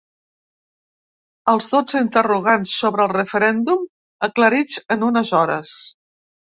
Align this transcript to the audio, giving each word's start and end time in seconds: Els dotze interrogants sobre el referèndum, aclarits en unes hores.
Els 1.53 1.67
dotze 1.75 2.01
interrogants 2.07 2.75
sobre 2.81 3.05
el 3.07 3.15
referèndum, 3.21 3.87
aclarits 4.31 4.85
en 4.99 5.11
unes 5.15 5.39
hores. 5.43 5.81